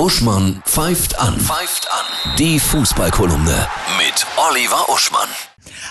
[0.00, 1.38] Uschmann pfeift an.
[1.38, 2.34] Pfeift an.
[2.38, 5.28] Die Fußballkolumne mit Oliver Uschmann.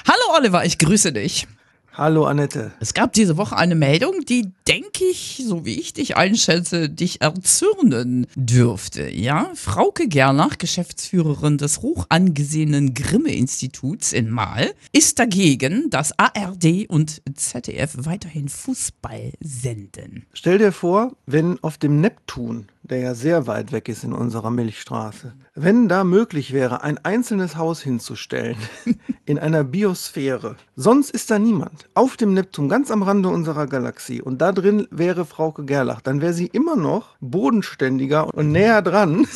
[0.08, 1.46] Hallo Oliver, ich grüße dich.
[1.93, 2.72] Hallo Annette.
[2.80, 7.22] Es gab diese Woche eine Meldung, die, denke ich, so wie ich dich einschätze, dich
[7.22, 9.09] erzürnen dürfte.
[9.09, 17.21] Ja, Frauke Gernach, Geschäftsführerin des hoch angesehenen Grimme-Instituts in Mahl, ist dagegen, dass ARD und
[17.36, 20.26] ZDF weiterhin Fußball senden.
[20.34, 24.49] Stell dir vor, wenn auf dem Neptun, der ja sehr weit weg ist in unserer
[24.49, 28.57] Milchstraße, wenn da möglich wäre, ein einzelnes Haus hinzustellen
[29.25, 30.55] in einer Biosphäre.
[30.75, 31.88] Sonst ist da niemand.
[31.94, 34.21] Auf dem Neptun, ganz am Rande unserer Galaxie.
[34.21, 36.02] Und da drin wäre Frauke Gerlach.
[36.02, 39.27] Dann wäre sie immer noch bodenständiger und näher dran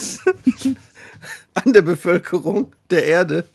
[1.54, 3.46] an der Bevölkerung der Erde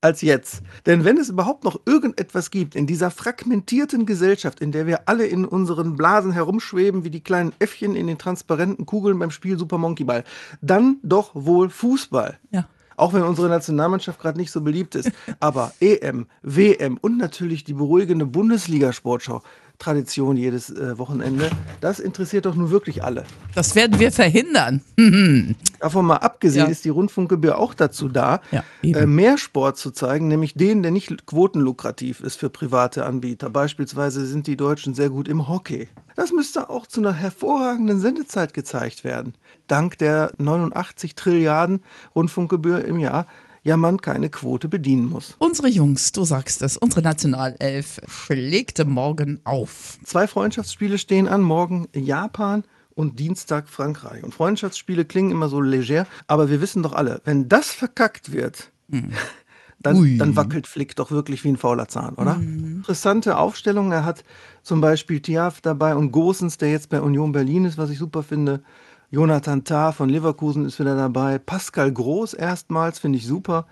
[0.00, 0.62] als jetzt.
[0.86, 5.26] Denn wenn es überhaupt noch irgendetwas gibt in dieser fragmentierten Gesellschaft, in der wir alle
[5.26, 9.78] in unseren Blasen herumschweben wie die kleinen Äffchen in den transparenten Kugeln beim Spiel Super
[9.78, 10.24] Monkey Ball,
[10.60, 12.38] dann doch wohl Fußball.
[12.50, 12.68] Ja.
[12.96, 15.10] Auch wenn unsere Nationalmannschaft gerade nicht so beliebt ist.
[15.38, 19.42] Aber EM, WM und natürlich die beruhigende Bundesliga-Sportschau
[19.78, 21.50] Tradition jedes äh, Wochenende.
[21.80, 23.24] Das interessiert doch nun wirklich alle.
[23.54, 24.82] Das werden wir verhindern.
[25.80, 26.70] Davon mal abgesehen Ja.
[26.70, 30.90] ist die Rundfunkgebühr auch dazu da, Ja, äh, mehr Sport zu zeigen, nämlich den, der
[30.92, 33.50] nicht quotenlukrativ ist für private Anbieter.
[33.50, 35.88] Beispielsweise sind die Deutschen sehr gut im Hockey.
[36.16, 39.34] Das müsste auch zu einer hervorragenden Sendezeit gezeigt werden.
[39.66, 41.82] Dank der 89 Trilliarden
[42.14, 43.26] Rundfunkgebühr im Jahr
[43.66, 45.34] ja man keine Quote bedienen muss.
[45.38, 49.98] Unsere Jungs, du sagst es, unsere Nationalelf schlägt morgen auf.
[50.04, 52.62] Zwei Freundschaftsspiele stehen an, morgen Japan
[52.94, 54.22] und Dienstag Frankreich.
[54.22, 58.70] Und Freundschaftsspiele klingen immer so leger, aber wir wissen doch alle, wenn das verkackt wird,
[59.80, 60.16] dann, Ui.
[60.16, 62.36] dann wackelt Flick doch wirklich wie ein fauler Zahn, oder?
[62.36, 63.90] Interessante Aufstellung.
[63.90, 64.22] Er hat
[64.62, 68.22] zum Beispiel Tiaf dabei und Gosens, der jetzt bei Union Berlin ist, was ich super
[68.22, 68.62] finde.
[69.10, 71.38] Jonathan Tah von Leverkusen ist wieder dabei.
[71.38, 73.66] Pascal Groß erstmals, finde ich super.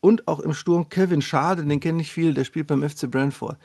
[0.00, 3.56] Und auch im Sturm Kevin Schade, den kenne ich viel, der spielt beim FC Brentford.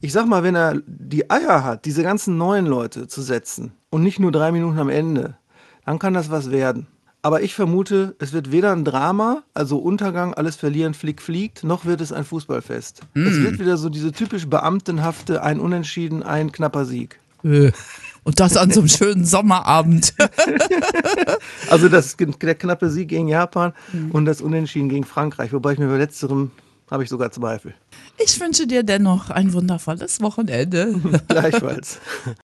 [0.00, 4.02] Ich sag mal, wenn er die Eier hat, diese ganzen neuen Leute zu setzen und
[4.02, 5.36] nicht nur drei Minuten am Ende,
[5.84, 6.86] dann kann das was werden.
[7.22, 11.86] Aber ich vermute, es wird weder ein Drama, also Untergang, alles verlieren, Flick fliegt, noch
[11.86, 13.00] wird es ein Fußballfest.
[13.14, 17.18] Es wird wieder so diese typisch beamtenhafte, ein Unentschieden, ein knapper Sieg.
[17.42, 17.72] Äh,
[18.24, 20.14] Und das an so einem schönen Sommerabend.
[21.70, 23.72] Also das, der knappe Sieg gegen Japan
[24.12, 26.50] und das Unentschieden gegen Frankreich, wobei ich mir bei letzterem
[26.90, 27.74] habe ich sogar Zweifel.
[28.18, 30.94] Ich wünsche dir dennoch ein wundervolles Wochenende.
[31.28, 31.98] Gleichfalls.